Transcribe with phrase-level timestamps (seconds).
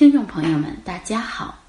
[0.00, 1.62] 听众朋友们，大家好，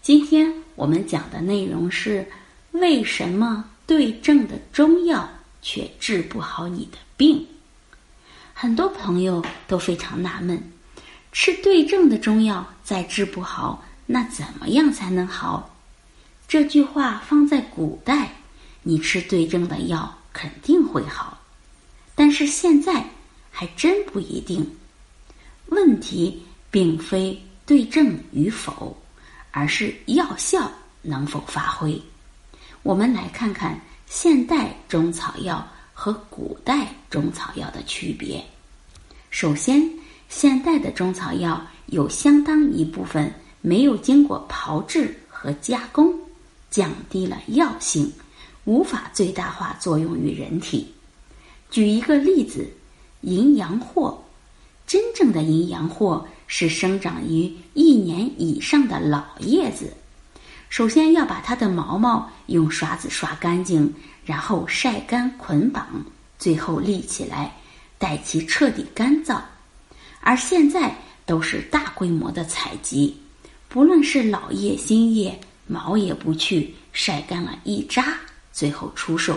[0.00, 2.26] 今天我们讲的内容是
[2.70, 5.28] 为什么对症的中药
[5.60, 7.46] 却治不好你的病？
[8.54, 10.58] 很多朋友都非常纳闷，
[11.30, 15.76] 吃对症的中药再治不好，那怎么样才能好？
[16.48, 18.32] 这句话放在古代，
[18.82, 21.38] 你吃对症的药肯定会好，
[22.14, 23.04] 但是现在
[23.50, 24.74] 还真不一定。
[25.66, 27.38] 问题并非。
[27.66, 28.96] 对症与否，
[29.50, 32.00] 而是药效能否发挥。
[32.82, 38.44] 我们来看看现代中草药和古代中草药的区别。
[39.30, 39.90] 首先，
[40.28, 43.32] 现代的中草药有相当一部分
[43.62, 46.14] 没有经过炮制和加工，
[46.70, 48.12] 降低了药性，
[48.64, 50.92] 无法最大化作用于人体。
[51.70, 52.68] 举一个例子，
[53.22, 54.14] 淫羊藿，
[54.86, 56.22] 真正的淫羊藿。
[56.46, 59.92] 是生长于一年以上的老叶子，
[60.68, 63.92] 首先要把它的毛毛用刷子刷干净，
[64.24, 65.86] 然后晒干捆绑，
[66.38, 67.54] 最后立起来，
[67.98, 69.40] 待其彻底干燥。
[70.20, 70.94] 而现在
[71.26, 73.16] 都是大规模的采集，
[73.68, 78.16] 不论是老叶、新叶，毛也不去，晒干了一扎，
[78.52, 79.36] 最后出售，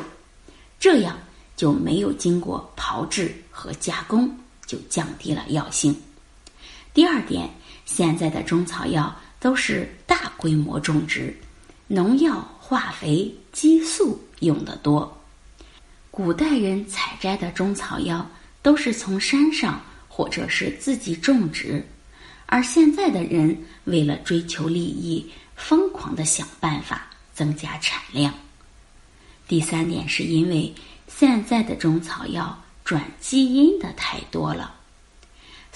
[0.80, 1.18] 这样
[1.56, 4.30] 就没有经过炮制和加工，
[4.66, 5.96] 就降低了药性。
[6.98, 7.48] 第二点，
[7.86, 11.32] 现在的中草药都是大规模种植，
[11.86, 15.16] 农药、化肥、激素用的多。
[16.10, 18.28] 古代人采摘的中草药
[18.64, 21.86] 都是从山上或者是自己种植，
[22.48, 25.24] 而现在的人为了追求利益，
[25.56, 28.34] 疯狂的想办法增加产量。
[29.48, 30.74] 第三点，是因为
[31.08, 34.74] 现在的中草药转基因的太多了。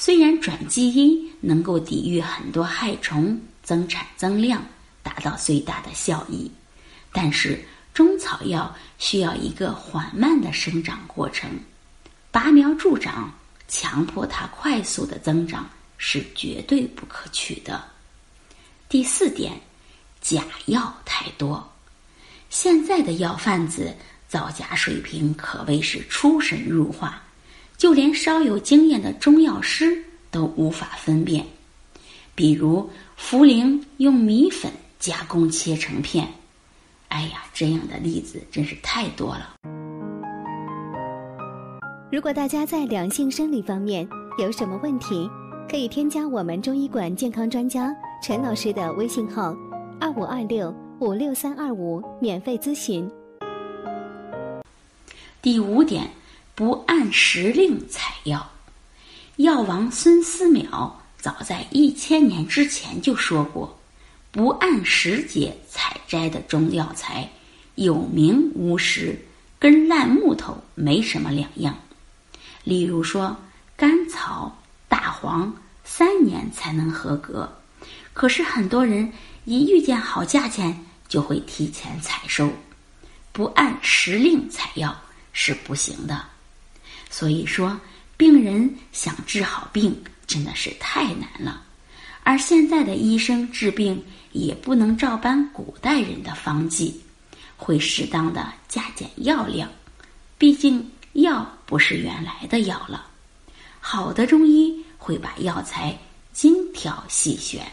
[0.03, 4.65] 虽然转基因能够抵御很多害虫，增产增量，
[5.03, 6.49] 达到最大的效益，
[7.11, 7.63] 但是
[7.93, 11.47] 中草药需要一个缓慢的生长过程，
[12.31, 13.31] 拔苗助长，
[13.67, 15.69] 强迫它快速的增长
[15.99, 17.79] 是绝对不可取的。
[18.89, 19.53] 第四点，
[20.19, 21.71] 假药太多，
[22.49, 23.95] 现在的药贩子
[24.27, 27.21] 造假水平可谓是出神入化。
[27.81, 29.97] 就连稍有经验的中药师
[30.29, 31.43] 都无法分辨，
[32.35, 32.87] 比如
[33.19, 36.27] 茯苓用米粉加工切成片，
[37.07, 39.55] 哎呀，这样的例子真是太多了。
[42.11, 45.27] 如果大家在两性生理方面有什么问题，
[45.67, 49.57] 可以添加我们中医馆健康专家陈老师的微信号：
[49.99, 53.09] 二五二六五六三二五，免费咨询。
[55.41, 56.07] 第五点。
[56.53, 58.51] 不按时令采药，
[59.37, 63.79] 药王孙思邈早在一千年之前就说过
[64.31, 67.27] ：“不按时节采摘的中药材，
[67.75, 69.17] 有名无实，
[69.57, 71.75] 跟烂木头没什么两样。”
[72.63, 73.35] 例如说，
[73.75, 74.55] 甘草、
[74.87, 75.51] 大黄
[75.83, 77.51] 三年才能合格，
[78.13, 79.11] 可是很多人
[79.45, 82.51] 一遇见好价钱就会提前采收，
[83.31, 84.95] 不按时令采药
[85.33, 86.23] 是不行的。
[87.11, 87.79] 所以说，
[88.17, 89.95] 病人想治好病
[90.25, 91.61] 真的是太难了，
[92.23, 94.01] 而现在的医生治病
[94.31, 96.99] 也不能照搬古代人的方剂，
[97.57, 99.69] 会适当的加减药量，
[100.37, 103.05] 毕竟药不是原来的药了。
[103.81, 105.97] 好的中医会把药材
[106.31, 107.69] 精挑细选。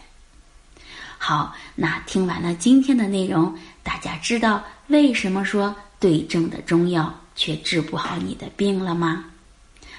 [1.17, 7.15] 好，那听完了今天的内容，大家知道为什么说对症的中药？
[7.39, 9.25] 却治不好你的病了吗？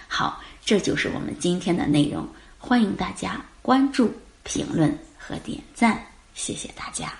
[0.09, 2.27] 好，这就是我们今天的内容。
[2.57, 4.11] 欢迎大家关注、
[4.43, 5.97] 评论和点赞，
[6.33, 7.13] 谢谢大家。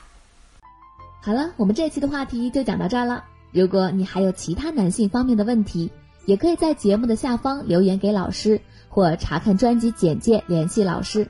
[1.22, 3.24] 好了，我们这期的话题就讲到这儿了。
[3.53, 5.90] 如果你还有其他男性方面的问题，
[6.25, 8.59] 也可以在节目的下方留言给老师，
[8.90, 11.25] 或查看专辑简介联系老师。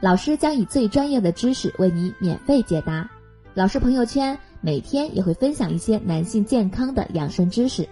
[0.00, 3.06] 老师将以最专业的知识为你免费解答。
[3.54, 4.38] 老师朋友圈。
[4.62, 7.88] 每天也会分享一些男性健康的养生知识，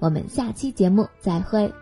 [0.00, 1.72] 我们下期节目再会。